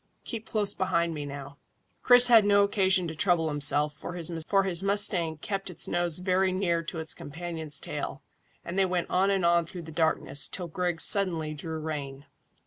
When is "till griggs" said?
10.47-11.03